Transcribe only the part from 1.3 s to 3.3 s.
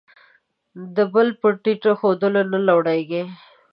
په ټیټ ښودلو، ته نه لوړېږې.